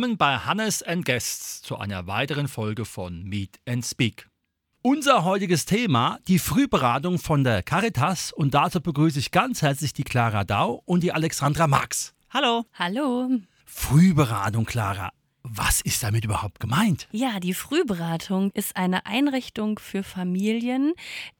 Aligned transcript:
Willkommen 0.00 0.16
bei 0.16 0.38
Hannes 0.38 0.82
and 0.82 1.04
Guests 1.04 1.60
zu 1.60 1.76
einer 1.76 2.06
weiteren 2.06 2.48
Folge 2.48 2.86
von 2.86 3.22
Meet 3.22 3.60
and 3.68 3.84
Speak. 3.84 4.30
Unser 4.80 5.24
heutiges 5.24 5.66
Thema, 5.66 6.18
die 6.26 6.38
Frühberatung 6.38 7.18
von 7.18 7.44
der 7.44 7.62
Caritas 7.62 8.32
und 8.32 8.54
dazu 8.54 8.80
begrüße 8.80 9.18
ich 9.18 9.30
ganz 9.30 9.60
herzlich 9.60 9.92
die 9.92 10.04
Clara 10.04 10.44
Dau 10.44 10.80
und 10.86 11.02
die 11.02 11.12
Alexandra 11.12 11.66
Marx. 11.66 12.14
Hallo. 12.30 12.64
Hallo. 12.72 13.28
Frühberatung, 13.66 14.64
Clara. 14.64 15.12
Was 15.52 15.80
ist 15.80 16.04
damit 16.04 16.24
überhaupt 16.24 16.60
gemeint? 16.60 17.08
Ja, 17.10 17.40
die 17.40 17.54
Frühberatung 17.54 18.52
ist 18.52 18.76
eine 18.76 19.04
Einrichtung 19.04 19.80
für 19.80 20.04
Familien, 20.04 20.92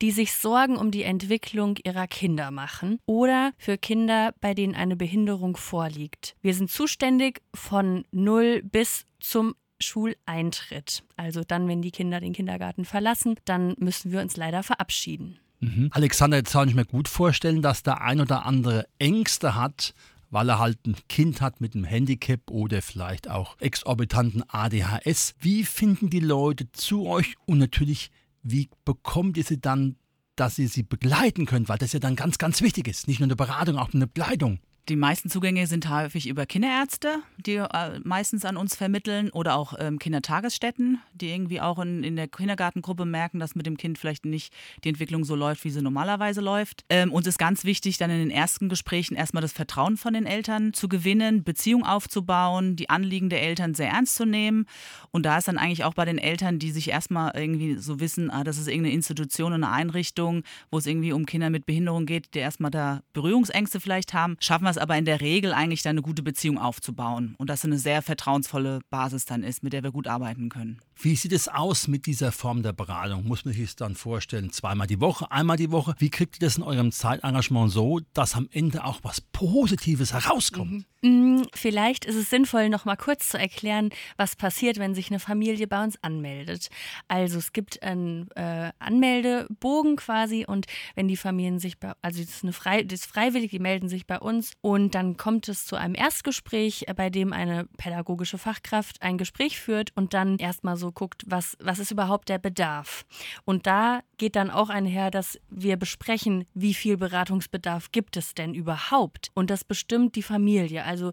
die 0.03 0.11
sich 0.11 0.33
Sorgen 0.33 0.77
um 0.77 0.91
die 0.91 1.05
Entwicklung 1.05 1.77
ihrer 1.85 2.09
Kinder 2.09 2.51
machen 2.51 2.99
oder 3.07 3.53
für 3.57 3.79
Kinder, 3.79 4.35
bei 4.41 4.53
denen 4.53 4.75
eine 4.75 4.97
Behinderung 4.97 5.57
vorliegt. 5.57 6.35
Wir 6.43 6.55
sind 6.55 6.73
zuständig 6.73 7.41
von 7.55 8.05
0 8.11 8.63
bis 8.65 9.07
zum 9.21 9.55
Schuleintritt. 9.79 11.05
Also 11.17 11.43
dann, 11.47 11.69
wenn 11.69 11.81
die 11.81 11.93
Kinder 11.93 12.19
den 12.19 12.33
Kindergarten 12.33 12.85
verlassen, 12.85 13.37
dann 13.45 13.77
müssen 13.79 14.11
wir 14.11 14.23
uns 14.23 14.37
leider 14.37 14.65
verabschieden. 14.65 15.39
Mhm. 15.61 15.91
Alexander, 15.93 16.39
jetzt 16.39 16.53
kann 16.53 16.69
ich 16.69 16.75
mir 16.75 16.85
gut 16.87 17.07
vorstellen, 17.07 17.63
dass 17.63 17.83
der 17.83 18.01
ein 18.01 18.21
oder 18.21 18.45
andere 18.45 18.87
Ängste 18.99 19.55
hat, 19.55 19.95
weil 20.31 20.49
er 20.49 20.59
halt 20.59 20.87
ein 20.87 20.97
Kind 21.09 21.41
hat 21.41 21.61
mit 21.61 21.75
einem 21.75 21.85
Handicap 21.85 22.51
oder 22.51 22.83
vielleicht 22.83 23.29
auch 23.29 23.59
exorbitanten 23.61 24.43
ADHS. 24.49 25.35
Wie 25.41 25.65
finden 25.65 26.09
die 26.09 26.21
Leute 26.21 26.71
zu 26.73 27.07
euch 27.07 27.35
und 27.47 27.59
natürlich, 27.59 28.11
wie 28.43 28.69
bekommt 28.85 29.37
ihr 29.37 29.45
sie 29.45 29.61
dann, 29.61 29.97
dass 30.37 30.59
ihr 30.59 30.69
sie 30.69 30.83
begleiten 30.83 31.47
könnt, 31.47 31.69
weil 31.69 31.79
das 31.79 31.93
ja 31.93 32.01
dann 32.01 32.17
ganz, 32.17 32.39
ganz 32.39 32.63
wichtig 32.63 32.89
ist. 32.89 33.09
Nicht 33.09 33.21
nur 33.21 33.27
eine 33.27 33.37
Beratung, 33.37 33.77
auch 33.77 33.93
eine 33.93 34.07
Begleitung. 34.07 34.61
Die 34.89 34.97
meisten 34.97 35.31
Zugänge 35.31 35.67
sind 35.67 35.89
häufig 35.89 36.27
über 36.29 36.47
Kinderärzte, 36.47 37.23
die 37.37 37.57
äh, 37.57 38.01
meistens 38.03 38.45
an 38.45 38.57
uns 38.57 38.75
vermitteln 38.75 39.31
oder 39.31 39.55
auch 39.55 39.75
ähm, 39.79 39.99
Kindertagesstätten, 39.99 41.01
die 41.15 41.31
irgendwie 41.31 41.61
auch 41.61 41.79
in, 41.79 42.03
in 42.03 42.17
der 42.17 42.27
Kindergartengruppe 42.27 43.05
merken, 43.05 43.39
dass 43.39 43.55
mit 43.55 43.67
dem 43.67 43.77
Kind 43.77 43.99
vielleicht 43.99 44.25
nicht 44.25 44.53
die 44.83 44.89
Entwicklung 44.89 45.25
so 45.25 45.37
läuft, 45.37 45.65
wie 45.65 45.71
sie 45.71 45.83
normalerweise 45.83 46.41
läuft. 46.41 46.85
Ähm, 46.89 47.13
uns 47.13 47.27
ist 47.27 47.39
ganz 47.39 47.65
wichtig, 47.65 47.99
dann 47.99 48.11
in 48.11 48.19
den 48.19 48.31
ersten 48.31 48.69
Gesprächen 48.69 49.15
erstmal 49.15 49.43
das 49.43 49.53
Vertrauen 49.53 49.97
von 49.97 50.15
den 50.15 50.27
Eltern 50.27 50.73
zu 50.73 50.89
gewinnen, 50.89 51.45
Beziehung 51.45 51.85
aufzubauen, 51.85 52.75
die 52.75 52.91
Anliegen 52.91 53.29
der 53.29 53.43
Eltern 53.43 53.75
sehr 53.75 53.91
ernst 53.91 54.17
zu 54.17 54.25
nehmen. 54.25 54.67
Und 55.13 55.25
da 55.25 55.39
ist 55.39 55.47
dann 55.47 55.59
eigentlich 55.59 55.85
auch 55.85 55.95
bei 55.95 56.05
den 56.05 56.19
Eltern, 56.19 56.59
die 56.59 56.73
sich 56.73 56.89
erstmal 56.89 57.33
irgendwie 57.37 57.77
so 57.77 58.01
wissen, 58.01 58.31
ah, 58.31 58.43
das 58.43 58.59
ist 58.59 58.67
irgendeine 58.67 58.95
Institution, 58.95 59.53
eine 59.53 59.71
Einrichtung, 59.71 60.43
wo 60.71 60.79
es 60.79 60.87
irgendwie 60.87 61.13
um 61.13 61.27
Kinder 61.27 61.51
mit 61.51 61.67
Behinderung 61.67 62.07
geht, 62.07 62.35
die 62.35 62.41
erstmal 62.41 62.71
da 62.71 63.03
Berührungsängste 63.13 63.79
vielleicht 63.79 64.15
haben, 64.15 64.37
schaffen 64.41 64.65
wir 64.65 64.70
es 64.71 64.79
aber 64.79 64.97
in 64.97 65.05
der 65.05 65.21
Regel 65.21 65.53
eigentlich 65.53 65.83
dann 65.83 65.91
eine 65.91 66.03
gute 66.03 66.23
Beziehung 66.23 66.59
aufzubauen 66.59 67.35
und 67.39 67.51
dass 67.51 67.65
eine 67.65 67.79
sehr 67.79 68.03
vertrauensvolle 68.03 68.81
Basis 68.91 69.25
dann 69.25 69.43
ist, 69.43 69.63
mit 69.63 69.73
der 69.73 69.83
wir 69.83 69.93
gut 69.93 70.07
arbeiten 70.07 70.49
können. 70.49 70.81
Wie 71.03 71.17
sieht 71.17 71.33
es 71.33 71.49
aus 71.49 71.89
mit 71.89 72.05
dieser 72.05 72.31
Form 72.31 72.63
der 72.63 72.75
Beratung? 72.75 73.27
Muss 73.27 73.47
man 73.47 73.55
sich 73.55 73.65
das 73.65 73.77
dann 73.77 73.95
vorstellen, 73.95 74.53
zweimal 74.53 74.87
die 74.87 75.01
Woche, 75.01 75.31
einmal 75.31 75.57
die 75.57 75.71
Woche? 75.71 75.95
Wie 75.97 76.11
kriegt 76.11 76.37
ihr 76.37 76.47
das 76.47 76.59
in 76.59 76.63
eurem 76.63 76.93
Zeitengagement 76.93 77.73
so, 77.73 78.01
dass 78.13 78.35
am 78.35 78.51
Ende 78.53 78.85
auch 78.85 79.01
was 79.03 79.23
Positives 79.23 80.13
herauskommt? 80.13 80.85
Mhm. 81.03 81.47
Vielleicht 81.55 82.05
ist 82.05 82.17
es 82.17 82.29
sinnvoll, 82.29 82.69
noch 82.69 82.85
mal 82.85 82.97
kurz 82.97 83.31
zu 83.31 83.39
erklären, 83.39 83.89
was 84.19 84.37
passiert, 84.37 84.79
wenn 84.79 84.95
sich 84.95 85.09
eine 85.09 85.19
Familie 85.19 85.67
bei 85.67 85.83
uns 85.83 85.97
anmeldet. 86.03 86.69
Also 87.09 87.39
es 87.39 87.55
gibt 87.55 87.83
einen 87.83 88.31
äh, 88.33 88.71
Anmeldebogen 88.79 89.97
quasi 89.97 90.45
und 90.47 90.67
wenn 90.95 91.09
die 91.09 91.17
Familien 91.17 91.59
sich 91.59 91.79
bei, 91.79 91.93
also 92.03 92.23
das 92.23 92.43
ist, 92.45 92.55
Frei, 92.55 92.83
das 92.83 93.01
ist 93.01 93.07
freiwillig, 93.07 93.51
die 93.51 93.59
melden 93.59 93.89
sich 93.89 94.07
bei 94.07 94.19
uns 94.19 94.53
und 94.61 94.95
dann 94.95 95.17
kommt 95.17 95.49
es 95.49 95.65
zu 95.65 95.77
einem 95.77 95.95
Erstgespräch, 95.95 96.85
bei 96.95 97.09
dem 97.09 97.33
eine 97.33 97.65
pädagogische 97.79 98.37
Fachkraft 98.37 99.01
ein 99.01 99.17
Gespräch 99.17 99.59
führt 99.59 99.93
und 99.97 100.13
dann 100.13 100.37
erstmal 100.37 100.77
so 100.77 100.90
guckt, 100.93 101.25
was, 101.27 101.57
was 101.61 101.79
ist 101.79 101.91
überhaupt 101.91 102.29
der 102.29 102.39
Bedarf. 102.39 103.05
Und 103.45 103.67
da 103.67 104.01
geht 104.19 104.37
dann 104.37 104.51
auch 104.51 104.69
einher, 104.69 105.11
dass 105.11 105.39
wir 105.49 105.77
besprechen, 105.77 106.45
wie 106.55 106.75
viel 106.75 106.97
Beratungsbedarf 106.97 107.93
gibt 107.93 108.17
es 108.17 108.35
denn 108.35 108.55
überhaupt. 108.55 109.31
Und 109.35 109.51
das 109.51 109.65
bestimmt 109.65 110.17
die 110.17 110.23
Familie. 110.23 110.85
Also 110.85 111.13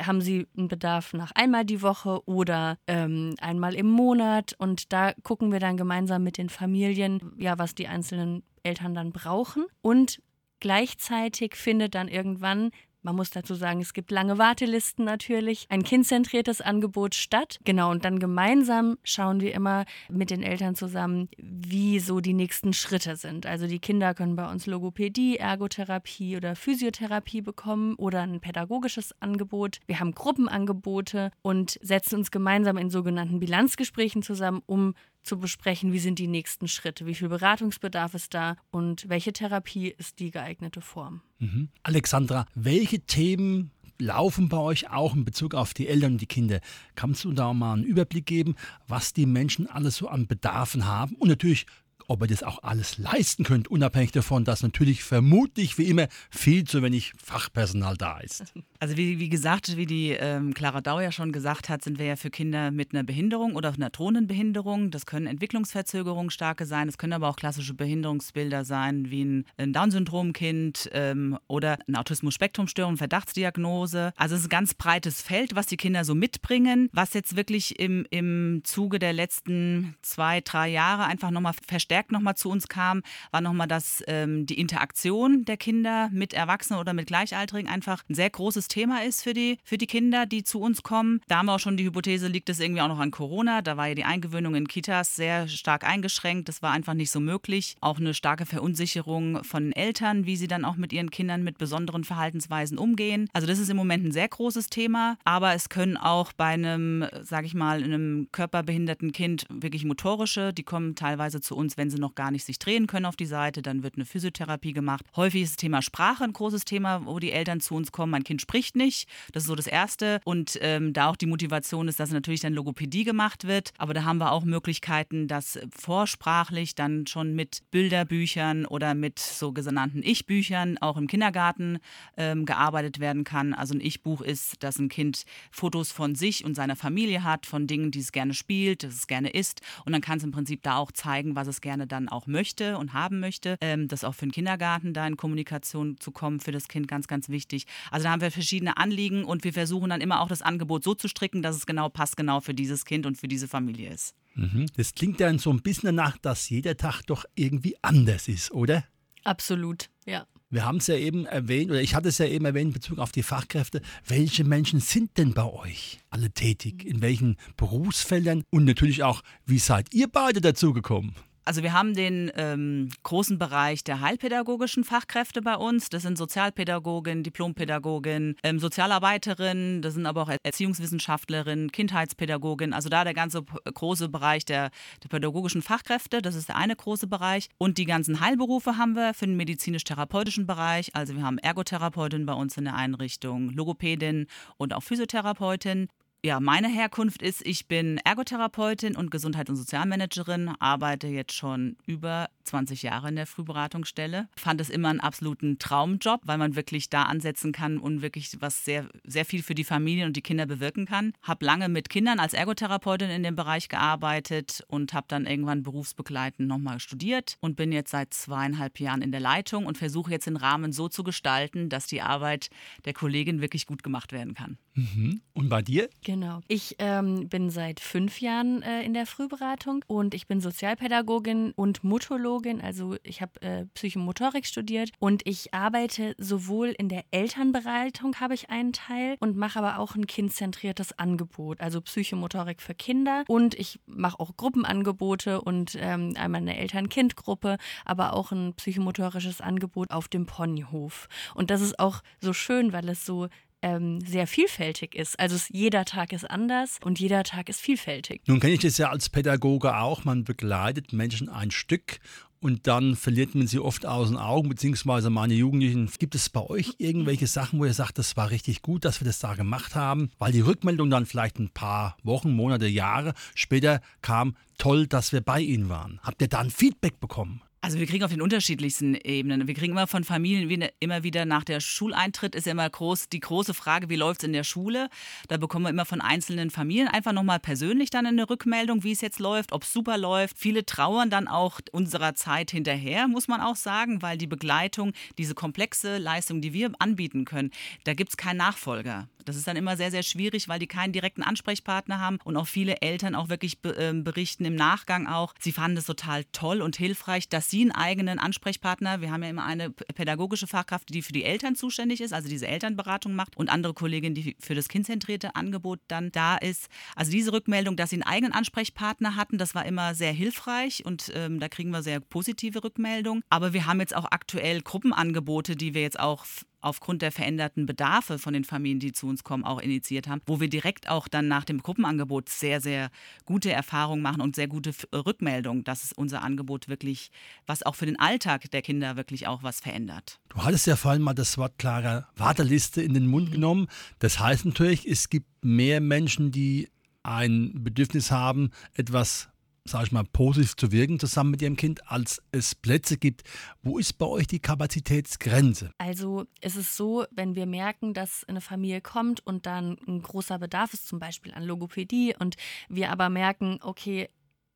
haben 0.00 0.20
sie 0.20 0.46
einen 0.56 0.68
Bedarf 0.68 1.12
nach 1.12 1.32
einmal 1.34 1.64
die 1.64 1.82
Woche 1.82 2.20
oder 2.26 2.78
ähm, 2.86 3.34
einmal 3.40 3.74
im 3.74 3.88
Monat. 3.88 4.54
Und 4.58 4.92
da 4.92 5.12
gucken 5.22 5.52
wir 5.52 5.60
dann 5.60 5.76
gemeinsam 5.76 6.22
mit 6.22 6.38
den 6.38 6.48
Familien, 6.48 7.32
ja, 7.38 7.58
was 7.58 7.74
die 7.74 7.88
einzelnen 7.88 8.42
Eltern 8.62 8.94
dann 8.94 9.12
brauchen. 9.12 9.66
Und 9.82 10.20
Gleichzeitig 10.60 11.54
findet 11.54 11.94
dann 11.94 12.08
irgendwann 12.08 12.70
man 13.02 13.16
muss 13.16 13.30
dazu 13.30 13.54
sagen, 13.54 13.80
es 13.80 13.92
gibt 13.92 14.10
lange 14.10 14.38
Wartelisten 14.38 15.04
natürlich, 15.04 15.66
ein 15.68 15.82
kindzentriertes 15.82 16.60
Angebot 16.60 17.14
statt. 17.14 17.58
Genau, 17.64 17.90
und 17.90 18.04
dann 18.04 18.18
gemeinsam 18.18 18.98
schauen 19.04 19.40
wir 19.40 19.54
immer 19.54 19.84
mit 20.08 20.30
den 20.30 20.42
Eltern 20.42 20.74
zusammen, 20.74 21.28
wie 21.38 22.00
so 22.00 22.20
die 22.20 22.34
nächsten 22.34 22.72
Schritte 22.72 23.16
sind. 23.16 23.46
Also 23.46 23.66
die 23.66 23.78
Kinder 23.78 24.14
können 24.14 24.36
bei 24.36 24.50
uns 24.50 24.66
Logopädie, 24.66 25.36
Ergotherapie 25.36 26.36
oder 26.36 26.56
Physiotherapie 26.56 27.40
bekommen 27.40 27.94
oder 27.94 28.22
ein 28.22 28.40
pädagogisches 28.40 29.14
Angebot. 29.20 29.78
Wir 29.86 30.00
haben 30.00 30.12
Gruppenangebote 30.12 31.30
und 31.42 31.78
setzen 31.82 32.16
uns 32.16 32.30
gemeinsam 32.30 32.76
in 32.76 32.90
sogenannten 32.90 33.40
Bilanzgesprächen 33.40 34.22
zusammen, 34.22 34.62
um 34.66 34.94
zu 35.22 35.38
besprechen, 35.38 35.92
wie 35.92 35.98
sind 35.98 36.18
die 36.18 36.26
nächsten 36.26 36.68
Schritte, 36.68 37.06
wie 37.06 37.14
viel 37.14 37.28
Beratungsbedarf 37.28 38.14
ist 38.14 38.34
da 38.34 38.56
und 38.70 39.08
welche 39.08 39.32
Therapie 39.32 39.88
ist 39.88 40.18
die 40.20 40.30
geeignete 40.30 40.80
Form. 40.80 41.22
Mhm. 41.38 41.68
Alexandra, 41.82 42.46
welche 42.54 43.00
Themen 43.00 43.70
laufen 43.98 44.48
bei 44.48 44.58
euch 44.58 44.90
auch 44.90 45.14
in 45.14 45.24
Bezug 45.24 45.54
auf 45.54 45.74
die 45.74 45.88
Eltern 45.88 46.12
und 46.12 46.20
die 46.20 46.26
Kinder? 46.26 46.60
Kannst 46.94 47.24
du 47.24 47.32
da 47.32 47.52
mal 47.52 47.74
einen 47.74 47.84
Überblick 47.84 48.26
geben, 48.26 48.54
was 48.86 49.12
die 49.12 49.26
Menschen 49.26 49.66
alles 49.66 49.96
so 49.96 50.08
an 50.08 50.26
Bedarfen 50.26 50.86
haben? 50.86 51.14
Und 51.16 51.28
natürlich 51.28 51.66
ob 52.10 52.22
ihr 52.22 52.26
das 52.26 52.42
auch 52.42 52.62
alles 52.62 52.96
leisten 52.96 53.44
könnt, 53.44 53.68
unabhängig 53.68 54.12
davon, 54.12 54.44
dass 54.44 54.62
natürlich 54.62 55.04
vermutlich 55.04 55.76
wie 55.76 55.84
immer 55.84 56.08
viel 56.30 56.64
zu 56.64 56.82
wenig 56.82 57.12
Fachpersonal 57.22 57.96
da 57.96 58.18
ist. 58.20 58.44
Also 58.80 58.96
wie, 58.96 59.18
wie 59.18 59.28
gesagt, 59.28 59.76
wie 59.76 59.86
die 59.86 60.10
ähm, 60.10 60.54
Clara 60.54 60.80
Dau 60.80 61.00
ja 61.00 61.10
schon 61.10 61.32
gesagt 61.32 61.68
hat, 61.68 61.82
sind 61.82 61.98
wir 61.98 62.06
ja 62.06 62.14
für 62.14 62.30
Kinder 62.30 62.70
mit 62.70 62.94
einer 62.94 63.02
Behinderung 63.02 63.56
oder 63.56 63.72
einer 63.72 63.90
drohenden 63.90 64.28
Behinderung. 64.28 64.92
Das 64.92 65.04
können 65.04 65.26
Entwicklungsverzögerungen 65.26 66.30
starke 66.30 66.64
sein, 66.64 66.88
es 66.88 66.96
können 66.96 67.12
aber 67.12 67.28
auch 67.28 67.34
klassische 67.34 67.74
Behinderungsbilder 67.74 68.64
sein, 68.64 69.10
wie 69.10 69.24
ein, 69.24 69.46
ein 69.56 69.72
Down-Syndrom-Kind 69.72 70.90
ähm, 70.92 71.38
oder 71.48 71.78
eine 71.88 71.98
Autismus-Spektrum-Störung, 71.98 72.96
Verdachtsdiagnose. 72.96 74.12
Also 74.16 74.36
es 74.36 74.42
ist 74.42 74.46
ein 74.46 74.50
ganz 74.50 74.74
breites 74.74 75.22
Feld, 75.22 75.56
was 75.56 75.66
die 75.66 75.76
Kinder 75.76 76.04
so 76.04 76.14
mitbringen, 76.14 76.88
was 76.92 77.14
jetzt 77.14 77.34
wirklich 77.34 77.80
im, 77.80 78.06
im 78.10 78.60
Zuge 78.62 79.00
der 79.00 79.12
letzten 79.12 79.96
zwei, 80.02 80.40
drei 80.40 80.68
Jahre 80.68 81.06
einfach 81.06 81.32
nochmal 81.32 81.54
verstärkt 81.66 82.12
nochmal 82.12 82.36
zu 82.36 82.48
uns 82.48 82.68
kam, 82.68 83.02
war 83.32 83.40
nochmal, 83.40 83.66
dass 83.66 84.04
ähm, 84.06 84.46
die 84.46 84.60
Interaktion 84.60 85.44
der 85.44 85.56
Kinder 85.56 86.10
mit 86.12 86.32
Erwachsenen 86.32 86.78
oder 86.78 86.92
mit 86.92 87.08
Gleichaltrigen 87.08 87.68
einfach 87.68 88.04
ein 88.08 88.14
sehr 88.14 88.30
großes 88.30 88.67
Thema 88.68 89.04
ist 89.04 89.22
für 89.22 89.34
die, 89.34 89.58
für 89.64 89.78
die 89.78 89.86
Kinder, 89.86 90.26
die 90.26 90.44
zu 90.44 90.60
uns 90.60 90.82
kommen. 90.82 91.20
Da 91.28 91.38
haben 91.38 91.46
wir 91.46 91.54
auch 91.54 91.60
schon 91.60 91.76
die 91.76 91.84
Hypothese, 91.84 92.28
liegt 92.28 92.48
es 92.48 92.60
irgendwie 92.60 92.80
auch 92.80 92.88
noch 92.88 92.98
an 93.00 93.10
Corona. 93.10 93.62
Da 93.62 93.76
war 93.76 93.88
ja 93.88 93.94
die 93.94 94.04
Eingewöhnung 94.04 94.54
in 94.54 94.68
Kitas 94.68 95.16
sehr 95.16 95.48
stark 95.48 95.84
eingeschränkt. 95.84 96.48
Das 96.48 96.62
war 96.62 96.72
einfach 96.72 96.94
nicht 96.94 97.10
so 97.10 97.20
möglich. 97.20 97.76
Auch 97.80 97.98
eine 97.98 98.14
starke 98.14 98.46
Verunsicherung 98.46 99.42
von 99.44 99.72
Eltern, 99.72 100.26
wie 100.26 100.36
sie 100.36 100.46
dann 100.46 100.64
auch 100.64 100.76
mit 100.76 100.92
ihren 100.92 101.10
Kindern 101.10 101.42
mit 101.42 101.58
besonderen 101.58 102.04
Verhaltensweisen 102.04 102.78
umgehen. 102.78 103.28
Also 103.32 103.46
das 103.46 103.58
ist 103.58 103.70
im 103.70 103.76
Moment 103.76 104.04
ein 104.04 104.12
sehr 104.12 104.28
großes 104.28 104.68
Thema. 104.68 105.16
Aber 105.24 105.54
es 105.54 105.68
können 105.68 105.96
auch 105.96 106.32
bei 106.32 106.46
einem, 106.46 107.06
sage 107.22 107.46
ich 107.46 107.54
mal, 107.54 107.82
einem 107.82 108.28
körperbehinderten 108.32 109.12
Kind 109.12 109.46
wirklich 109.50 109.84
motorische, 109.84 110.52
die 110.52 110.62
kommen 110.62 110.94
teilweise 110.94 111.40
zu 111.40 111.56
uns, 111.56 111.76
wenn 111.76 111.90
sie 111.90 111.98
noch 111.98 112.14
gar 112.14 112.30
nicht 112.30 112.44
sich 112.44 112.58
drehen 112.58 112.86
können 112.86 113.06
auf 113.06 113.16
die 113.16 113.26
Seite, 113.26 113.62
dann 113.62 113.82
wird 113.82 113.94
eine 113.96 114.04
Physiotherapie 114.04 114.72
gemacht. 114.72 115.04
Häufig 115.16 115.42
ist 115.42 115.50
das 115.52 115.56
Thema 115.56 115.82
Sprache 115.82 116.24
ein 116.24 116.32
großes 116.32 116.64
Thema, 116.64 117.06
wo 117.06 117.18
die 117.18 117.32
Eltern 117.32 117.60
zu 117.60 117.74
uns 117.74 117.92
kommen. 117.92 118.10
Mein 118.10 118.24
Kind 118.24 118.40
spricht 118.40 118.57
spricht 118.58 118.74
nicht. 118.74 119.08
Das 119.32 119.44
ist 119.44 119.46
so 119.46 119.54
das 119.54 119.68
Erste. 119.68 120.20
Und 120.24 120.58
ähm, 120.62 120.92
da 120.92 121.08
auch 121.08 121.16
die 121.16 121.26
Motivation 121.26 121.86
ist, 121.86 122.00
dass 122.00 122.10
natürlich 122.10 122.40
dann 122.40 122.54
Logopädie 122.54 123.04
gemacht 123.04 123.46
wird. 123.46 123.70
Aber 123.78 123.94
da 123.94 124.02
haben 124.02 124.18
wir 124.18 124.32
auch 124.32 124.42
Möglichkeiten, 124.42 125.28
dass 125.28 125.60
vorsprachlich 125.70 126.74
dann 126.74 127.06
schon 127.06 127.36
mit 127.36 127.60
Bilderbüchern 127.70 128.66
oder 128.66 128.96
mit 128.96 129.20
so 129.20 129.52
genannten 129.52 130.02
Ich-Büchern 130.02 130.76
auch 130.78 130.96
im 130.96 131.06
Kindergarten 131.06 131.78
ähm, 132.16 132.46
gearbeitet 132.46 132.98
werden 132.98 133.22
kann. 133.22 133.54
Also 133.54 133.74
ein 133.74 133.80
Ich-Buch 133.80 134.22
ist, 134.22 134.60
dass 134.64 134.80
ein 134.80 134.88
Kind 134.88 135.22
Fotos 135.52 135.92
von 135.92 136.16
sich 136.16 136.44
und 136.44 136.56
seiner 136.56 136.74
Familie 136.74 137.22
hat, 137.22 137.46
von 137.46 137.68
Dingen, 137.68 137.92
die 137.92 138.00
es 138.00 138.10
gerne 138.10 138.34
spielt, 138.34 138.82
das 138.82 138.94
es 138.94 139.06
gerne 139.06 139.30
isst. 139.30 139.60
Und 139.84 139.92
dann 139.92 140.00
kann 140.00 140.18
es 140.18 140.24
im 140.24 140.32
Prinzip 140.32 140.64
da 140.64 140.78
auch 140.78 140.90
zeigen, 140.90 141.36
was 141.36 141.46
es 141.46 141.60
gerne 141.60 141.86
dann 141.86 142.08
auch 142.08 142.26
möchte 142.26 142.76
und 142.76 142.92
haben 142.92 143.20
möchte. 143.20 143.56
Ähm, 143.60 143.86
das 143.86 144.02
auch 144.02 144.16
für 144.16 144.26
den 144.26 144.32
Kindergarten 144.32 144.94
da 144.94 145.06
in 145.06 145.16
Kommunikation 145.16 145.96
zu 146.00 146.10
kommen, 146.10 146.40
für 146.40 146.50
das 146.50 146.66
Kind 146.66 146.88
ganz, 146.88 147.06
ganz 147.06 147.28
wichtig. 147.28 147.64
Also 147.92 148.02
da 148.02 148.10
haben 148.10 148.20
wir 148.20 148.32
verschiedene 148.32 148.47
Anliegen 148.76 149.24
und 149.24 149.44
wir 149.44 149.52
versuchen 149.52 149.90
dann 149.90 150.00
immer 150.00 150.20
auch 150.20 150.28
das 150.28 150.42
Angebot 150.42 150.84
so 150.84 150.94
zu 150.94 151.08
stricken, 151.08 151.42
dass 151.42 151.56
es 151.56 151.66
genau 151.66 151.88
passt, 151.88 152.16
genau 152.16 152.40
für 152.40 152.54
dieses 152.54 152.84
Kind 152.84 153.06
und 153.06 153.16
für 153.16 153.28
diese 153.28 153.48
Familie 153.48 153.90
ist. 153.90 154.14
Mhm. 154.34 154.66
Das 154.76 154.94
klingt 154.94 155.20
dann 155.20 155.38
so 155.38 155.50
ein 155.50 155.62
bisschen 155.62 155.96
danach, 155.96 156.18
dass 156.18 156.48
jeder 156.48 156.76
Tag 156.76 157.02
doch 157.02 157.24
irgendwie 157.34 157.76
anders 157.82 158.28
ist, 158.28 158.50
oder? 158.52 158.84
Absolut, 159.24 159.90
ja. 160.06 160.26
Wir 160.50 160.64
haben 160.64 160.78
es 160.78 160.86
ja 160.86 160.96
eben 160.96 161.26
erwähnt, 161.26 161.70
oder 161.70 161.82
ich 161.82 161.94
hatte 161.94 162.08
es 162.08 162.16
ja 162.16 162.24
eben 162.24 162.46
erwähnt 162.46 162.68
in 162.68 162.72
Bezug 162.72 162.98
auf 162.98 163.12
die 163.12 163.22
Fachkräfte. 163.22 163.82
Welche 164.06 164.44
Menschen 164.44 164.80
sind 164.80 165.18
denn 165.18 165.34
bei 165.34 165.44
euch 165.44 166.00
alle 166.08 166.30
tätig? 166.30 166.86
In 166.86 167.02
welchen 167.02 167.36
Berufsfeldern? 167.58 168.44
Und 168.48 168.64
natürlich 168.64 169.02
auch, 169.02 169.22
wie 169.44 169.58
seid 169.58 169.92
ihr 169.92 170.08
beide 170.08 170.40
dazu 170.40 170.72
gekommen? 170.72 171.14
Also 171.48 171.62
wir 171.62 171.72
haben 171.72 171.94
den 171.94 172.30
ähm, 172.36 172.90
großen 173.04 173.38
Bereich 173.38 173.82
der 173.82 174.02
heilpädagogischen 174.02 174.84
Fachkräfte 174.84 175.40
bei 175.40 175.54
uns. 175.54 175.88
Das 175.88 176.02
sind 176.02 176.18
Sozialpädagogin, 176.18 177.22
Diplompädagogin, 177.22 178.36
ähm, 178.42 178.58
Sozialarbeiterin, 178.58 179.80
das 179.80 179.94
sind 179.94 180.04
aber 180.04 180.24
auch 180.24 180.30
Erziehungswissenschaftlerin, 180.42 181.72
Kindheitspädagogin. 181.72 182.74
Also 182.74 182.90
da 182.90 183.02
der 183.02 183.14
ganze 183.14 183.44
große 183.44 184.10
Bereich 184.10 184.44
der, 184.44 184.70
der 185.02 185.08
pädagogischen 185.08 185.62
Fachkräfte, 185.62 186.20
das 186.20 186.34
ist 186.34 186.50
der 186.50 186.56
eine 186.56 186.76
große 186.76 187.06
Bereich. 187.06 187.48
Und 187.56 187.78
die 187.78 187.86
ganzen 187.86 188.20
Heilberufe 188.20 188.76
haben 188.76 188.92
wir 188.92 189.14
für 189.14 189.24
den 189.24 189.38
medizinisch-therapeutischen 189.38 190.46
Bereich. 190.46 190.94
Also 190.94 191.16
wir 191.16 191.22
haben 191.22 191.38
Ergotherapeutin 191.38 192.26
bei 192.26 192.34
uns 192.34 192.58
in 192.58 192.64
der 192.64 192.74
Einrichtung, 192.74 193.48
Logopädin 193.48 194.26
und 194.58 194.74
auch 194.74 194.82
Physiotherapeutin 194.82 195.88
ja, 196.24 196.40
meine 196.40 196.68
Herkunft 196.68 197.22
ist, 197.22 197.46
ich 197.46 197.68
bin 197.68 197.98
Ergotherapeutin 198.04 198.96
und 198.96 199.10
Gesundheits- 199.10 199.50
und 199.50 199.56
Sozialmanagerin, 199.56 200.52
arbeite 200.58 201.06
jetzt 201.06 201.32
schon 201.32 201.76
über 201.86 202.28
20 202.48 202.82
Jahre 202.82 203.08
in 203.08 203.16
der 203.16 203.26
Frühberatungsstelle. 203.26 204.28
Fand 204.36 204.60
es 204.60 204.70
immer 204.70 204.88
einen 204.88 205.00
absoluten 205.00 205.58
Traumjob, 205.58 206.20
weil 206.24 206.38
man 206.38 206.56
wirklich 206.56 206.90
da 206.90 207.04
ansetzen 207.04 207.52
kann 207.52 207.78
und 207.78 208.02
wirklich 208.02 208.36
was 208.40 208.64
sehr, 208.64 208.88
sehr 209.04 209.24
viel 209.24 209.42
für 209.42 209.54
die 209.54 209.64
Familien 209.64 210.06
und 210.06 210.16
die 210.16 210.22
Kinder 210.22 210.46
bewirken 210.46 210.86
kann. 210.86 211.12
Habe 211.22 211.44
lange 211.44 211.68
mit 211.68 211.88
Kindern 211.88 212.18
als 212.18 212.34
Ergotherapeutin 212.34 213.10
in 213.10 213.22
dem 213.22 213.36
Bereich 213.36 213.68
gearbeitet 213.68 214.64
und 214.68 214.92
habe 214.92 215.06
dann 215.08 215.26
irgendwann 215.26 215.62
berufsbegleitend 215.62 216.48
nochmal 216.48 216.80
studiert 216.80 217.36
und 217.40 217.56
bin 217.56 217.72
jetzt 217.72 217.90
seit 217.90 218.14
zweieinhalb 218.14 218.80
Jahren 218.80 219.02
in 219.02 219.12
der 219.12 219.20
Leitung 219.20 219.66
und 219.66 219.78
versuche 219.78 220.10
jetzt 220.10 220.26
den 220.26 220.36
Rahmen 220.36 220.72
so 220.72 220.88
zu 220.88 221.04
gestalten, 221.04 221.68
dass 221.68 221.86
die 221.86 222.02
Arbeit 222.02 222.50
der 222.84 222.94
Kollegin 222.94 223.40
wirklich 223.40 223.66
gut 223.66 223.82
gemacht 223.82 224.12
werden 224.12 224.34
kann. 224.34 224.58
Mhm. 224.78 225.20
Und 225.34 225.48
bei 225.48 225.60
dir? 225.60 225.88
Genau. 226.04 226.40
Ich 226.46 226.76
ähm, 226.78 227.28
bin 227.28 227.50
seit 227.50 227.80
fünf 227.80 228.20
Jahren 228.20 228.62
äh, 228.62 228.82
in 228.82 228.94
der 228.94 229.06
Frühberatung 229.06 229.84
und 229.88 230.14
ich 230.14 230.26
bin 230.26 230.40
Sozialpädagogin 230.40 231.52
und 231.56 231.82
Mutologin. 231.82 232.37
Also 232.60 232.96
ich 233.02 233.20
habe 233.20 233.40
äh, 233.42 233.66
Psychomotorik 233.74 234.46
studiert 234.46 234.90
und 234.98 235.22
ich 235.26 235.52
arbeite 235.54 236.14
sowohl 236.18 236.68
in 236.68 236.88
der 236.88 237.04
Elternberatung 237.10 238.16
habe 238.20 238.34
ich 238.34 238.50
einen 238.50 238.72
Teil 238.72 239.16
und 239.20 239.36
mache 239.36 239.58
aber 239.58 239.78
auch 239.78 239.94
ein 239.94 240.06
kindzentriertes 240.06 240.98
Angebot, 240.98 241.60
also 241.60 241.80
Psychomotorik 241.80 242.62
für 242.62 242.74
Kinder 242.74 243.24
und 243.28 243.54
ich 243.54 243.80
mache 243.86 244.20
auch 244.20 244.36
Gruppenangebote 244.36 245.40
und 245.40 245.76
ähm, 245.80 246.14
einmal 246.16 246.40
eine 246.40 246.56
Eltern-Kind-Gruppe, 246.56 247.56
aber 247.84 248.12
auch 248.12 248.32
ein 248.32 248.54
psychomotorisches 248.54 249.40
Angebot 249.40 249.90
auf 249.90 250.08
dem 250.08 250.26
Ponyhof. 250.26 251.08
Und 251.34 251.50
das 251.50 251.60
ist 251.60 251.78
auch 251.78 252.02
so 252.20 252.32
schön, 252.32 252.72
weil 252.72 252.88
es 252.88 253.04
so 253.04 253.28
ähm, 253.62 254.00
sehr 254.00 254.26
vielfältig 254.26 254.94
ist. 254.94 255.18
Also 255.18 255.36
es, 255.36 255.48
jeder 255.48 255.84
Tag 255.84 256.12
ist 256.12 256.28
anders 256.28 256.78
und 256.82 256.98
jeder 257.00 257.24
Tag 257.24 257.48
ist 257.48 257.60
vielfältig. 257.60 258.22
Nun 258.26 258.40
kenne 258.40 258.54
ich 258.54 258.60
das 258.60 258.78
ja 258.78 258.90
als 258.90 259.08
Pädagoge 259.08 259.76
auch. 259.76 260.04
Man 260.04 260.24
begleitet 260.24 260.92
Menschen 260.92 261.28
ein 261.28 261.50
Stück 261.50 262.00
und 262.40 262.66
dann 262.68 262.94
verliert 262.94 263.34
man 263.34 263.46
sie 263.46 263.58
oft 263.58 263.84
aus 263.84 264.08
den 264.08 264.16
Augen, 264.16 264.48
beziehungsweise 264.48 265.10
meine 265.10 265.34
Jugendlichen. 265.34 265.90
Gibt 265.98 266.14
es 266.14 266.28
bei 266.28 266.40
euch 266.40 266.74
irgendwelche 266.78 267.26
Sachen, 267.26 267.58
wo 267.58 267.64
ihr 267.64 267.74
sagt, 267.74 267.98
das 267.98 268.16
war 268.16 268.30
richtig 268.30 268.62
gut, 268.62 268.84
dass 268.84 269.00
wir 269.00 269.06
das 269.06 269.18
da 269.18 269.34
gemacht 269.34 269.74
haben? 269.74 270.10
Weil 270.18 270.32
die 270.32 270.40
Rückmeldung 270.40 270.88
dann 270.90 271.06
vielleicht 271.06 271.38
ein 271.38 271.50
paar 271.50 271.96
Wochen, 272.04 272.32
Monate, 272.32 272.66
Jahre 272.66 273.14
später 273.34 273.80
kam, 274.02 274.36
toll, 274.56 274.86
dass 274.86 275.12
wir 275.12 275.20
bei 275.20 275.40
Ihnen 275.40 275.68
waren. 275.68 275.98
Habt 276.02 276.22
ihr 276.22 276.28
da 276.28 276.38
ein 276.38 276.50
Feedback 276.50 277.00
bekommen? 277.00 277.42
Also 277.60 277.80
wir 277.80 277.86
kriegen 277.86 278.04
auf 278.04 278.12
den 278.12 278.22
unterschiedlichsten 278.22 278.94
Ebenen. 278.94 279.48
Wir 279.48 279.54
kriegen 279.54 279.72
immer 279.72 279.88
von 279.88 280.04
Familien 280.04 280.68
immer 280.78 281.02
wieder 281.02 281.24
nach 281.24 281.42
der 281.42 281.58
Schuleintritt 281.58 282.36
ist 282.36 282.46
ja 282.46 282.52
immer 282.52 282.70
groß 282.70 283.08
die 283.08 283.18
große 283.18 283.52
Frage, 283.52 283.88
wie 283.88 283.96
läuft 283.96 284.22
es 284.22 284.28
in 284.28 284.32
der 284.32 284.44
Schule? 284.44 284.88
Da 285.26 285.38
bekommen 285.38 285.64
wir 285.64 285.70
immer 285.70 285.84
von 285.84 286.00
einzelnen 286.00 286.50
Familien 286.50 286.86
einfach 286.86 287.12
nochmal 287.12 287.40
persönlich 287.40 287.90
dann 287.90 288.06
eine 288.06 288.30
Rückmeldung, 288.30 288.84
wie 288.84 288.92
es 288.92 289.00
jetzt 289.00 289.18
läuft, 289.18 289.52
ob 289.52 289.64
es 289.64 289.72
super 289.72 289.98
läuft. 289.98 290.38
Viele 290.38 290.66
trauern 290.66 291.10
dann 291.10 291.26
auch 291.26 291.58
unserer 291.72 292.14
Zeit 292.14 292.52
hinterher, 292.52 293.08
muss 293.08 293.26
man 293.26 293.40
auch 293.40 293.56
sagen, 293.56 294.02
weil 294.02 294.18
die 294.18 294.28
Begleitung, 294.28 294.92
diese 295.18 295.34
komplexe 295.34 295.98
Leistung, 295.98 296.40
die 296.40 296.52
wir 296.52 296.70
anbieten 296.78 297.24
können, 297.24 297.50
da 297.82 297.94
gibt 297.94 298.10
es 298.10 298.16
keinen 298.16 298.36
Nachfolger. 298.36 299.08
Das 299.28 299.36
ist 299.36 299.46
dann 299.46 299.56
immer 299.56 299.76
sehr, 299.76 299.90
sehr 299.90 300.02
schwierig, 300.02 300.48
weil 300.48 300.58
die 300.58 300.66
keinen 300.66 300.94
direkten 300.94 301.22
Ansprechpartner 301.22 302.00
haben 302.00 302.18
und 302.24 302.38
auch 302.38 302.46
viele 302.46 302.80
Eltern 302.80 303.14
auch 303.14 303.28
wirklich 303.28 303.58
ähm, 303.76 304.02
berichten 304.02 304.46
im 304.46 304.54
Nachgang 304.54 305.06
auch, 305.06 305.34
sie 305.38 305.52
fanden 305.52 305.76
es 305.76 305.84
total 305.84 306.24
toll 306.32 306.62
und 306.62 306.76
hilfreich, 306.76 307.28
dass 307.28 307.47
sie 307.48 307.62
einen 307.62 307.72
eigenen 307.72 308.18
Ansprechpartner, 308.18 309.00
wir 309.00 309.10
haben 309.10 309.22
ja 309.22 309.30
immer 309.30 309.44
eine 309.44 309.70
pädagogische 309.70 310.46
Fachkraft, 310.46 310.92
die 310.94 311.02
für 311.02 311.12
die 311.12 311.24
Eltern 311.24 311.56
zuständig 311.56 312.00
ist, 312.00 312.12
also 312.12 312.28
diese 312.28 312.46
Elternberatung 312.46 313.14
macht 313.14 313.36
und 313.36 313.50
andere 313.50 313.74
Kollegin, 313.74 314.14
die 314.14 314.36
für 314.38 314.54
das 314.54 314.68
kindzentrierte 314.68 315.36
Angebot 315.36 315.80
dann 315.88 316.12
da 316.12 316.36
ist. 316.36 316.68
Also 316.96 317.10
diese 317.10 317.32
Rückmeldung, 317.32 317.76
dass 317.76 317.90
sie 317.90 317.96
einen 317.96 318.02
eigenen 318.02 318.32
Ansprechpartner 318.32 319.16
hatten, 319.16 319.38
das 319.38 319.54
war 319.54 319.66
immer 319.66 319.94
sehr 319.94 320.12
hilfreich 320.12 320.84
und 320.84 321.12
ähm, 321.14 321.40
da 321.40 321.48
kriegen 321.48 321.70
wir 321.70 321.82
sehr 321.82 322.00
positive 322.00 322.62
Rückmeldungen. 322.62 323.22
Aber 323.30 323.52
wir 323.52 323.66
haben 323.66 323.80
jetzt 323.80 323.94
auch 323.94 324.06
aktuell 324.10 324.60
Gruppenangebote, 324.60 325.56
die 325.56 325.74
wir 325.74 325.82
jetzt 325.82 326.00
auch 326.00 326.24
aufgrund 326.60 327.02
der 327.02 327.12
veränderten 327.12 327.66
Bedarfe 327.66 328.18
von 328.18 328.32
den 328.32 328.44
Familien, 328.44 328.80
die 328.80 328.92
zu 328.92 329.06
uns 329.06 329.24
kommen, 329.24 329.44
auch 329.44 329.60
initiiert 329.60 330.08
haben, 330.08 330.20
wo 330.26 330.40
wir 330.40 330.48
direkt 330.48 330.88
auch 330.88 331.08
dann 331.08 331.28
nach 331.28 331.44
dem 331.44 331.62
Gruppenangebot 331.62 332.28
sehr, 332.28 332.60
sehr 332.60 332.90
gute 333.24 333.50
Erfahrungen 333.50 334.02
machen 334.02 334.20
und 334.20 334.36
sehr 334.36 334.48
gute 334.48 334.72
Rückmeldungen, 334.92 335.64
dass 335.64 335.92
unser 335.92 336.22
Angebot 336.22 336.68
wirklich, 336.68 337.10
was 337.46 337.62
auch 337.62 337.74
für 337.74 337.86
den 337.86 337.98
Alltag 337.98 338.50
der 338.50 338.62
Kinder 338.62 338.96
wirklich 338.96 339.26
auch 339.26 339.42
was 339.42 339.60
verändert. 339.60 340.20
Du 340.28 340.42
hattest 340.42 340.66
ja 340.66 340.76
vorhin 340.76 341.02
mal 341.02 341.14
das 341.14 341.38
Wort 341.38 341.58
klare 341.58 342.06
Warteliste 342.16 342.82
in 342.82 342.94
den 342.94 343.06
Mund 343.06 343.32
genommen. 343.32 343.68
Das 343.98 344.18
heißt 344.18 344.44
natürlich, 344.44 344.86
es 344.86 345.08
gibt 345.08 345.26
mehr 345.44 345.80
Menschen, 345.80 346.30
die 346.30 346.68
ein 347.02 347.52
Bedürfnis 347.62 348.10
haben, 348.10 348.50
etwas 348.74 349.28
sage 349.68 349.86
ich 349.86 349.92
mal, 349.92 350.04
positiv 350.04 350.56
zu 350.56 350.72
wirken 350.72 350.98
zusammen 350.98 351.30
mit 351.30 351.42
ihrem 351.42 351.56
Kind, 351.56 351.88
als 351.90 352.22
es 352.32 352.54
Plätze 352.54 352.96
gibt. 352.96 353.22
Wo 353.62 353.78
ist 353.78 353.98
bei 353.98 354.06
euch 354.06 354.26
die 354.26 354.40
Kapazitätsgrenze? 354.40 355.72
Also 355.78 356.24
es 356.40 356.56
ist 356.56 356.76
so, 356.76 357.04
wenn 357.10 357.34
wir 357.34 357.46
merken, 357.46 357.94
dass 357.94 358.24
eine 358.24 358.40
Familie 358.40 358.80
kommt 358.80 359.24
und 359.26 359.46
dann 359.46 359.76
ein 359.86 360.02
großer 360.02 360.38
Bedarf 360.38 360.74
ist, 360.74 360.88
zum 360.88 360.98
Beispiel 360.98 361.32
an 361.34 361.44
Logopädie, 361.44 362.14
und 362.18 362.36
wir 362.68 362.90
aber 362.90 363.08
merken, 363.08 363.58
okay, 363.62 364.08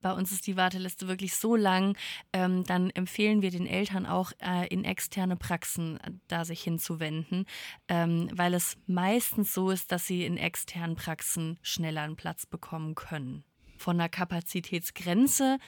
bei 0.02 0.12
uns 0.12 0.32
ist 0.32 0.46
die 0.46 0.56
Warteliste 0.56 1.08
wirklich 1.08 1.36
so 1.36 1.56
lang, 1.56 1.96
ähm, 2.32 2.64
dann 2.64 2.90
empfehlen 2.90 3.40
wir 3.40 3.50
den 3.50 3.66
Eltern 3.66 4.04
auch 4.04 4.32
äh, 4.40 4.66
in 4.66 4.84
externe 4.84 5.36
Praxen 5.36 5.98
äh, 6.00 6.10
da 6.28 6.44
sich 6.44 6.62
hinzuwenden, 6.62 7.46
ähm, 7.88 8.28
weil 8.32 8.52
es 8.52 8.76
meistens 8.86 9.54
so 9.54 9.70
ist, 9.70 9.92
dass 9.92 10.06
sie 10.06 10.26
in 10.26 10.36
externen 10.36 10.96
Praxen 10.96 11.58
schneller 11.62 12.02
einen 12.02 12.16
Platz 12.16 12.44
bekommen 12.44 12.94
können 12.94 13.44
von 13.82 13.98
der 13.98 14.08
Kapazitätsgrenze 14.08 15.58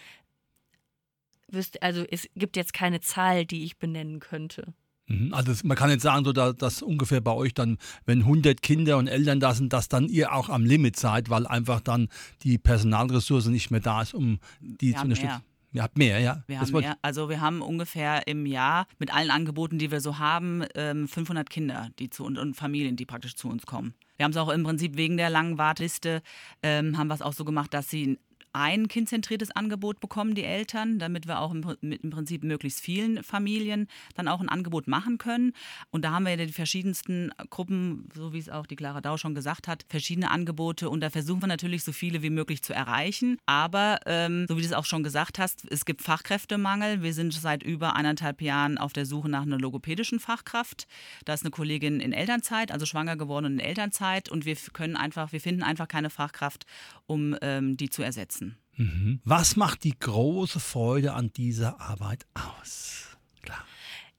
also 1.80 2.04
es 2.10 2.28
gibt 2.34 2.56
jetzt 2.56 2.72
keine 2.72 3.00
Zahl, 3.00 3.44
die 3.44 3.64
ich 3.64 3.78
benennen 3.78 4.18
könnte. 4.18 4.74
Mhm, 5.06 5.34
also 5.34 5.52
man 5.64 5.76
kann 5.76 5.90
jetzt 5.90 6.02
sagen, 6.02 6.24
so 6.24 6.32
dass 6.32 6.82
ungefähr 6.82 7.20
bei 7.20 7.32
euch 7.32 7.54
dann, 7.54 7.78
wenn 8.06 8.20
100 8.20 8.62
Kinder 8.62 8.96
und 8.96 9.06
Eltern 9.06 9.40
da 9.40 9.54
sind, 9.54 9.72
dass 9.72 9.88
dann 9.88 10.08
ihr 10.08 10.32
auch 10.32 10.48
am 10.48 10.64
Limit 10.64 10.96
seid, 10.96 11.28
weil 11.30 11.46
einfach 11.46 11.80
dann 11.80 12.08
die 12.42 12.58
Personalressource 12.58 13.46
nicht 13.46 13.70
mehr 13.70 13.80
da 13.80 14.02
ist, 14.02 14.14
um 14.14 14.38
die 14.60 14.88
wir 14.88 14.96
zu 14.96 15.02
unterstützen. 15.02 15.28
Mehr. 15.28 15.53
Ihr 15.74 15.82
habt 15.82 15.98
mehr, 15.98 16.20
ja? 16.20 16.44
Wir 16.46 16.60
haben 16.60 16.70
mehr. 16.70 16.96
Also 17.02 17.28
wir 17.28 17.40
haben 17.40 17.60
ungefähr 17.60 18.28
im 18.28 18.46
Jahr 18.46 18.86
mit 19.00 19.12
allen 19.12 19.32
Angeboten, 19.32 19.76
die 19.76 19.90
wir 19.90 20.00
so 20.00 20.18
haben, 20.18 20.62
500 20.72 21.28
ähm, 21.36 21.44
Kinder 21.50 21.88
die 21.98 22.10
zu, 22.10 22.24
und 22.24 22.54
Familien, 22.54 22.94
die 22.94 23.04
praktisch 23.04 23.34
zu 23.34 23.48
uns 23.48 23.66
kommen. 23.66 23.92
Wir 24.16 24.24
haben 24.24 24.30
es 24.30 24.36
auch 24.36 24.50
im 24.50 24.62
Prinzip 24.62 24.96
wegen 24.96 25.16
der 25.16 25.30
langen 25.30 25.58
Warteliste, 25.58 26.22
ähm, 26.62 26.96
haben 26.96 27.08
wir 27.08 27.14
es 27.14 27.22
auch 27.22 27.32
so 27.32 27.44
gemacht, 27.44 27.74
dass 27.74 27.90
sie 27.90 28.20
ein 28.54 28.88
kindzentriertes 28.88 29.50
Angebot 29.50 30.00
bekommen, 30.00 30.34
die 30.34 30.44
Eltern, 30.44 30.98
damit 30.98 31.26
wir 31.26 31.40
auch 31.40 31.52
im, 31.52 31.76
im 31.80 32.10
Prinzip 32.10 32.44
möglichst 32.44 32.80
vielen 32.80 33.22
Familien 33.22 33.88
dann 34.14 34.28
auch 34.28 34.40
ein 34.40 34.48
Angebot 34.48 34.86
machen 34.86 35.18
können. 35.18 35.52
Und 35.90 36.04
da 36.04 36.12
haben 36.12 36.24
wir 36.24 36.36
ja 36.36 36.46
die 36.46 36.52
verschiedensten 36.52 37.32
Gruppen, 37.50 38.08
so 38.14 38.32
wie 38.32 38.38
es 38.38 38.48
auch 38.48 38.66
die 38.66 38.76
Clara 38.76 39.00
Dau 39.00 39.16
schon 39.16 39.34
gesagt 39.34 39.66
hat, 39.66 39.84
verschiedene 39.88 40.30
Angebote. 40.30 40.88
Und 40.88 41.00
da 41.00 41.10
versuchen 41.10 41.42
wir 41.42 41.48
natürlich 41.48 41.82
so 41.82 41.92
viele 41.92 42.22
wie 42.22 42.30
möglich 42.30 42.62
zu 42.62 42.72
erreichen. 42.72 43.38
Aber 43.46 43.98
ähm, 44.06 44.46
so 44.48 44.56
wie 44.56 44.60
du 44.60 44.66
es 44.66 44.72
auch 44.72 44.84
schon 44.84 45.02
gesagt 45.02 45.38
hast, 45.38 45.66
es 45.70 45.84
gibt 45.84 46.02
Fachkräftemangel. 46.02 47.02
Wir 47.02 47.12
sind 47.12 47.34
seit 47.34 47.62
über 47.62 47.96
eineinhalb 47.96 48.40
Jahren 48.40 48.78
auf 48.78 48.92
der 48.92 49.04
Suche 49.04 49.28
nach 49.28 49.42
einer 49.42 49.58
logopädischen 49.58 50.20
Fachkraft. 50.20 50.86
Da 51.24 51.34
ist 51.34 51.42
eine 51.42 51.50
Kollegin 51.50 51.98
in 51.98 52.12
Elternzeit, 52.12 52.70
also 52.70 52.86
schwanger 52.86 53.16
geworden 53.16 53.54
in 53.54 53.60
Elternzeit. 53.60 54.28
Und 54.28 54.44
wir 54.44 54.56
können 54.72 54.96
einfach, 54.96 55.32
wir 55.32 55.40
finden 55.40 55.64
einfach 55.64 55.88
keine 55.88 56.10
Fachkraft, 56.10 56.66
um 57.06 57.36
ähm, 57.42 57.76
die 57.76 57.90
zu 57.90 58.02
ersetzen. 58.02 58.43
Mhm. 58.76 59.20
Was 59.24 59.56
macht 59.56 59.84
die 59.84 59.98
große 59.98 60.60
Freude 60.60 61.14
an 61.14 61.32
dieser 61.32 61.80
Arbeit 61.80 62.26
aus? 62.34 63.16
Klar. 63.42 63.64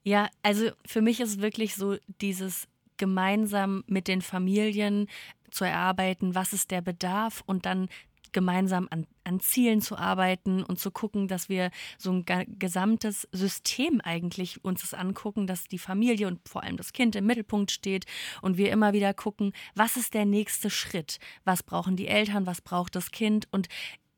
Ja, 0.04 0.30
also 0.44 0.70
für 0.86 1.02
mich 1.02 1.20
ist 1.20 1.42
wirklich 1.42 1.76
so 1.76 1.98
dieses 2.22 2.68
gemeinsam 2.98 3.84
mit 3.88 4.08
den 4.08 4.22
Familien 4.22 5.08
zu 5.52 5.66
erarbeiten, 5.66 6.36
was 6.36 6.54
ist 6.54 6.72
der 6.72 6.82
Bedarf 6.82 7.44
und 7.46 7.66
dann 7.66 7.88
gemeinsam 8.36 8.90
an, 8.92 9.08
an 9.24 9.40
Zielen 9.40 9.82
zu 9.82 9.98
arbeiten 9.98 10.62
und 10.62 10.78
zu 10.78 10.92
gucken, 10.92 11.30
dass 11.30 11.48
wir 11.48 11.72
so 11.98 12.12
ein 12.12 12.26
gesamtes 12.60 13.30
System 13.32 14.02
eigentlich 14.02 14.64
uns 14.66 14.82
das 14.82 14.94
angucken, 14.94 15.48
dass 15.48 15.70
die 15.70 15.80
Familie 15.80 16.28
und 16.28 16.48
vor 16.48 16.62
allem 16.64 16.76
das 16.76 16.92
Kind 16.92 17.16
im 17.16 17.26
Mittelpunkt 17.26 17.72
steht 17.72 18.06
und 18.42 18.58
wir 18.58 18.72
immer 18.72 18.92
wieder 18.92 19.14
gucken, 19.14 19.54
was 19.74 19.96
ist 19.96 20.14
der 20.14 20.26
nächste 20.26 20.70
Schritt? 20.70 21.20
Was 21.46 21.64
brauchen 21.64 21.96
die 21.96 22.08
Eltern? 22.08 22.46
Was 22.46 22.60
braucht 22.60 22.96
das 22.96 23.12
Kind? 23.12 23.48
Und 23.52 23.70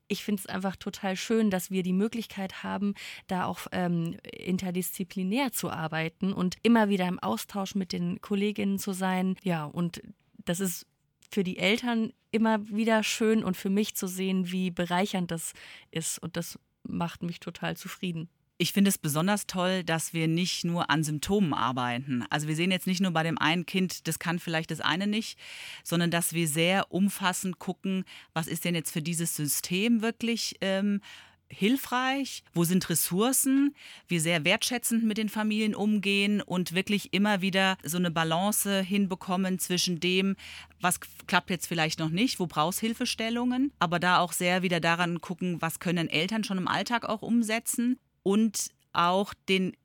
ich 0.08 0.24
finde 0.24 0.42
es 0.42 0.46
einfach 0.48 0.76
total 0.76 1.16
schön, 1.16 1.50
dass 1.50 1.72
wir 1.72 1.84
die 1.84 1.94
Möglichkeit 1.94 2.64
haben, 2.64 2.94
da 3.28 3.46
auch 3.46 3.68
ähm, 3.72 4.18
interdisziplinär 4.24 5.52
zu 5.52 5.70
arbeiten 5.70 6.34
und 6.34 6.56
immer 6.64 6.90
wieder 6.90 7.08
im 7.08 7.20
Austausch 7.20 7.76
mit 7.76 7.92
den 7.92 8.22
Kolleginnen 8.22 8.80
zu 8.80 8.94
sein. 8.94 9.36
Ja, 9.44 9.66
und 9.66 10.02
das 10.46 10.60
ist 10.60 10.86
für 11.30 11.44
die 11.44 11.58
Eltern 11.58 12.14
immer 12.32 12.68
wieder 12.70 13.04
schön 13.04 13.44
und 13.44 13.58
für 13.58 13.70
mich 13.70 13.96
zu 13.96 14.08
sehen, 14.08 14.52
wie 14.52 14.72
bereichernd 14.72 15.32
das 15.32 15.54
ist. 15.92 16.20
Und 16.20 16.38
das 16.38 16.60
macht 16.84 17.24
mich 17.24 17.40
total 17.40 17.76
zufrieden. 17.76 18.30
Ich 18.60 18.74
finde 18.74 18.90
es 18.90 18.98
besonders 18.98 19.46
toll, 19.46 19.84
dass 19.84 20.14
wir 20.14 20.28
nicht 20.28 20.66
nur 20.66 20.90
an 20.90 21.04
Symptomen 21.04 21.54
arbeiten. 21.54 22.26
Also 22.32 22.48
wir 22.48 22.56
sehen 22.56 22.72
jetzt 22.72 22.88
nicht 22.88 23.02
nur 23.02 23.12
bei 23.12 23.22
dem 23.22 23.38
einen 23.38 23.68
Kind, 23.68 24.08
das 24.08 24.18
kann 24.18 24.40
vielleicht 24.40 24.72
das 24.72 24.82
eine 24.82 25.06
nicht, 25.06 25.38
sondern 25.84 26.10
dass 26.10 26.34
wir 26.34 26.48
sehr 26.48 26.92
umfassend 26.92 27.60
gucken, 27.60 28.04
was 28.34 28.48
ist 28.48 28.66
denn 28.66 28.74
jetzt 28.74 28.92
für 28.92 29.04
dieses 29.04 29.36
System 29.36 30.02
wirklich 30.02 30.56
ähm, 30.62 31.02
hilfreich, 31.50 32.44
wo 32.56 32.64
sind 32.64 32.90
Ressourcen, 32.90 33.76
wir 34.08 34.20
sehr 34.20 34.44
wertschätzend 34.44 35.04
mit 35.04 35.20
den 35.20 35.30
Familien 35.30 35.76
umgehen 35.76 36.42
und 36.42 36.74
wirklich 36.74 37.14
immer 37.14 37.42
wieder 37.42 37.78
so 37.84 37.98
eine 37.98 38.10
Balance 38.10 38.82
hinbekommen 38.82 39.60
zwischen 39.60 40.00
dem, 40.00 40.36
was 40.82 41.00
klappt 41.28 41.52
jetzt 41.52 41.68
vielleicht 41.68 42.00
noch 42.00 42.10
nicht, 42.10 42.40
wo 42.40 42.48
brauchst 42.48 42.80
Hilfestellungen, 42.80 43.72
aber 43.78 44.00
da 44.00 44.18
auch 44.18 44.34
sehr 44.34 44.64
wieder 44.64 44.80
daran 44.80 45.22
gucken, 45.22 45.62
was 45.62 45.80
können 45.80 46.10
Eltern 46.10 46.44
schon 46.44 46.58
im 46.58 46.68
Alltag 46.68 47.06
auch 47.06 47.22
umsetzen 47.22 48.00
und 48.28 48.72
auch 48.92 49.34
den 49.48 49.78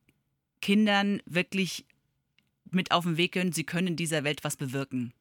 Kindern 0.60 1.22
wirklich 1.26 1.84
mit 2.72 2.90
auf 2.90 3.04
den 3.04 3.16
Weg 3.16 3.34
können, 3.34 3.52
sie 3.52 3.62
können 3.62 3.86
in 3.86 3.96
dieser 3.96 4.24
Welt 4.24 4.42
was 4.42 4.56
bewirken. 4.56 5.12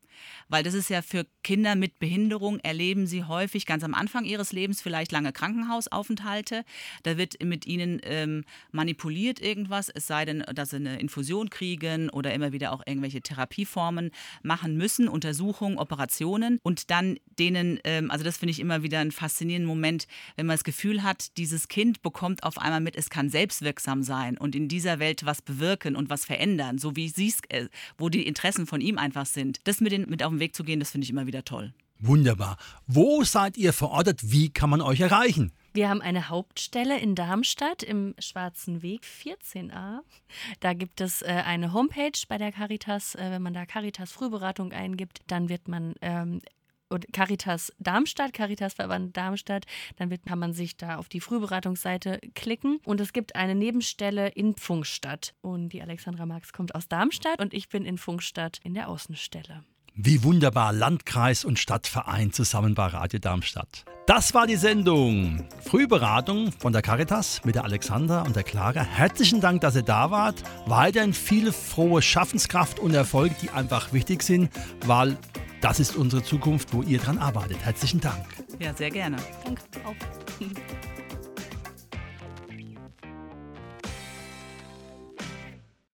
Weil 0.50 0.63
das 0.63 0.74
ist 0.74 0.89
ja 0.89 1.01
für 1.01 1.25
Kinder 1.44 1.75
mit 1.75 2.00
Behinderung, 2.00 2.60
erleben 2.60 3.08
sie 3.08 3.24
häufig 3.24 3.65
ganz 3.65 3.84
am 3.84 3.94
Anfang 3.94 4.25
ihres 4.25 4.51
Lebens 4.51 4.82
vielleicht 4.82 5.12
lange 5.12 5.32
Krankenhausaufenthalte. 5.32 6.63
Da 7.03 7.18
wird 7.18 7.44
mit 7.44 7.65
ihnen 7.65 8.00
ähm, 8.03 8.44
manipuliert 8.72 9.39
irgendwas, 9.39 9.89
es 9.89 10.08
sei 10.08 10.25
denn, 10.25 10.44
dass 10.53 10.72
sie 10.72 10.77
eine 10.77 11.00
Infusion 11.00 11.50
kriegen 11.50 12.10
oder 12.10 12.34
immer 12.34 12.51
wieder 12.51 12.72
auch 12.72 12.84
irgendwelche 12.86 13.22
Therapieformen 13.22 14.12
machen 14.44 14.77
müssen, 14.77 15.08
Untersuchungen, 15.08 15.77
Operationen 15.77 16.60
und 16.63 16.91
dann 16.91 17.18
denen, 17.39 17.80
ähm, 17.84 18.12
also 18.12 18.24
das 18.24 18.38
finde 18.38 18.51
ich 18.51 18.60
immer 18.60 18.84
wieder 18.84 19.00
einen 19.00 19.12
faszinierenden 19.12 19.68
Moment, 19.68 20.08
wenn 20.36 20.46
man 20.46 20.56
das 20.56 20.63
Gefühl 20.63 21.03
hat, 21.03 21.38
dieses 21.38 21.68
Kind 21.68 22.01
bekommt 22.01 22.44
auf 22.44 22.58
einmal 22.58 22.82
mit, 22.82 22.96
es 22.96 23.10
kann 23.10 23.30
selbstwirksam 23.30 24.03
sein 24.03 24.38
und 24.38 24.56
in 24.56 24.68
dieser 24.68 25.00
Welt 25.00 25.25
was 25.25 25.41
bewirken 25.41 25.96
und 25.96 26.10
was 26.10 26.25
verändern, 26.25 26.77
so 26.77 26.96
wie 26.96 27.10
sie 27.10 27.30
es, 27.30 27.39
äh, 27.50 27.68
wo 27.98 28.10
die 28.10 28.27
Interessen 28.27 28.68
von 28.68 28.82
ihm 28.82 28.98
einfach 28.98 29.25
sind. 29.25 29.60
Das 29.65 29.82
mit 29.82 29.91
den 29.91 30.10
mit 30.12 30.22
auf 30.22 30.30
den 30.30 30.39
Weg 30.39 30.56
zu 30.56 30.63
gehen, 30.63 30.80
das 30.80 30.91
finde 30.91 31.06
ich 31.06 31.10
immer 31.10 31.25
wieder 31.25 31.44
toll. 31.44 31.74
Wunderbar. 32.00 32.58
Wo 32.88 33.24
seid 33.24 33.58
ihr 33.58 33.74
verortet? 33.74 34.32
Wie 34.32 34.50
kann 34.50 34.70
man 34.70 34.82
euch 34.82 35.01
erreichen? 35.01 35.51
Wir 35.74 35.88
haben 35.88 36.01
eine 36.01 36.30
Hauptstelle 36.30 37.00
in 37.00 37.15
Darmstadt 37.15 37.84
im 37.84 38.15
Schwarzen 38.20 38.82
Weg 38.82 39.03
14a. 39.03 40.00
Da 40.60 40.74
gibt 40.74 41.00
es 41.00 41.22
äh, 41.22 41.44
eine 41.46 41.74
Homepage 41.74 42.12
bei 42.27 42.38
der 42.38 42.51
Caritas. 42.51 43.15
Äh, 43.15 43.32
wenn 43.32 43.41
man 43.41 43.53
da 43.53 43.65
Caritas 43.65 44.12
Frühberatung 44.12 44.74
eingibt, 44.74 45.22
dann 45.27 45.48
wird 45.48 45.68
man 45.68 45.94
ähm, 46.01 46.41
Caritas 47.13 47.72
Darmstadt, 47.80 48.34
Caritas 48.34 48.74
Verband 48.74 49.15
Darmstadt, 49.15 49.65
dann 49.96 50.10
wird, 50.10 50.25
kann 50.25 50.39
man 50.39 50.53
sich 50.53 50.75
da 50.75 50.98
auf 50.98 51.08
die 51.08 51.22
Frühberatungsseite 51.22 52.20
klicken 52.36 52.80
und 52.84 53.00
es 53.00 53.13
gibt 53.13 53.36
eine 53.36 53.56
Nebenstelle 53.56 54.27
in 54.30 54.56
Funkstadt 54.58 55.34
und 55.41 55.70
die 55.70 55.82
Alexandra 55.82 56.25
Marx 56.25 56.51
kommt 56.51 56.75
aus 56.75 56.89
Darmstadt 56.89 57.39
und 57.39 57.53
ich 57.53 57.70
bin 57.70 57.86
in 57.86 57.98
Funkstadt 57.98 58.60
in 58.63 58.74
der 58.74 58.89
Außenstelle. 58.89 59.63
Wie 59.93 60.24
wunderbar 60.24 60.71
Landkreis 60.71 61.43
und 61.43 61.60
Stadtverein 61.60 62.31
zusammen 62.31 62.75
bei 62.75 62.86
Radio 62.86 63.19
Darmstadt. 63.19 63.83
Das 64.07 64.33
war 64.33 64.48
die 64.48 64.55
Sendung 64.55 65.45
Frühberatung 65.65 66.53
von 66.53 66.71
der 66.71 66.81
Caritas 66.81 67.41
mit 67.43 67.55
der 67.55 67.65
Alexandra 67.65 68.21
und 68.21 68.38
der 68.38 68.43
Clara. 68.43 68.83
Herzlichen 68.83 69.41
Dank, 69.41 69.60
dass 69.62 69.75
ihr 69.75 69.81
da 69.81 70.10
wart. 70.10 70.43
Weiterhin 70.65 71.13
viel 71.13 71.51
frohe 71.51 72.01
Schaffenskraft 72.01 72.79
und 72.79 72.93
Erfolg, 72.93 73.38
die 73.39 73.50
einfach 73.50 73.91
wichtig 73.91 74.24
sind, 74.24 74.50
weil 74.86 75.17
das 75.60 75.81
ist 75.81 75.98
unsere 75.98 76.24
Zukunft, 76.24 76.74
wo 76.74 76.83
ihr 76.83 77.00
dran 77.00 77.17
arbeitet. 77.17 77.57
Herzlichen 77.63 78.00
Dank. 78.00 78.25
Ja, 78.60 78.74
sehr 78.74 78.91
gerne. 78.91 79.17
Danke 79.43 79.62
auch. 79.86 80.80